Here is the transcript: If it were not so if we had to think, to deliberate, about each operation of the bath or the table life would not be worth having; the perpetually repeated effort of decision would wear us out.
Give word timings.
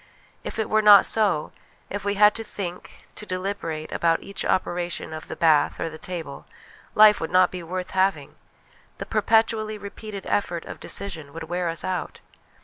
If 0.43 0.57
it 0.57 0.67
were 0.67 0.81
not 0.81 1.05
so 1.05 1.51
if 1.91 2.03
we 2.03 2.15
had 2.15 2.33
to 2.33 2.43
think, 2.43 3.05
to 3.13 3.23
deliberate, 3.23 3.91
about 3.91 4.23
each 4.23 4.43
operation 4.43 5.13
of 5.13 5.27
the 5.27 5.35
bath 5.35 5.79
or 5.79 5.89
the 5.89 5.99
table 5.99 6.47
life 6.95 7.21
would 7.21 7.29
not 7.29 7.51
be 7.51 7.61
worth 7.61 7.91
having; 7.91 8.33
the 8.97 9.05
perpetually 9.05 9.77
repeated 9.77 10.25
effort 10.25 10.65
of 10.65 10.79
decision 10.79 11.33
would 11.33 11.43
wear 11.43 11.69
us 11.69 11.83
out. 11.83 12.19